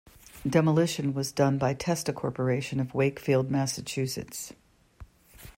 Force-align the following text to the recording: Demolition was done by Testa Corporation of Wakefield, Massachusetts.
Demolition 0.49 1.13
was 1.13 1.31
done 1.31 1.59
by 1.59 1.75
Testa 1.75 2.11
Corporation 2.11 2.79
of 2.79 2.95
Wakefield, 2.95 3.51
Massachusetts. 3.51 4.51